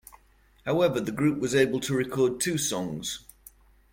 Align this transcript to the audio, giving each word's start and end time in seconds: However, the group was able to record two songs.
However, 0.65 0.99
the 0.99 1.11
group 1.11 1.37
was 1.39 1.53
able 1.53 1.79
to 1.81 1.93
record 1.93 2.39
two 2.41 2.57
songs. 2.57 3.19